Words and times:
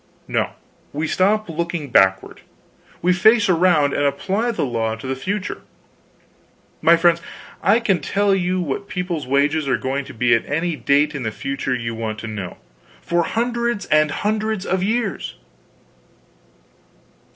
No. 0.27 0.53
We 0.93 1.05
stop 1.07 1.47
looking 1.47 1.91
backward; 1.91 2.41
we 3.03 3.13
face 3.13 3.47
around 3.47 3.93
and 3.93 4.03
apply 4.03 4.49
the 4.49 4.65
law 4.65 4.95
to 4.95 5.05
the 5.05 5.15
future. 5.15 5.61
My 6.81 6.97
friends, 6.97 7.21
I 7.61 7.79
can 7.79 7.99
tell 7.99 8.33
you 8.33 8.59
what 8.59 8.87
people's 8.87 9.27
wages 9.27 9.67
are 9.67 9.77
going 9.77 10.05
to 10.05 10.13
be 10.15 10.33
at 10.33 10.43
any 10.49 10.75
date 10.75 11.13
in 11.13 11.21
the 11.21 11.29
future 11.29 11.75
you 11.75 11.93
want 11.93 12.17
to 12.21 12.27
know, 12.27 12.57
for 12.99 13.21
hundreds 13.25 13.85
and 13.91 14.09
hundreds 14.09 14.65
of 14.65 14.81
years." 14.81 15.35